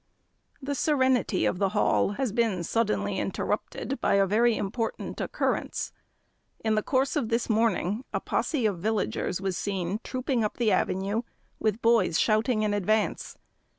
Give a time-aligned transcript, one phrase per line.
[0.63, 5.91] The serenity of the Hall has been suddenly interrupted by a very important occurrence.
[6.65, 10.71] In the course of this morning a posse of villagers was seen trooping up the
[10.71, 11.21] avenue,
[11.59, 13.37] with boys shouting in advance.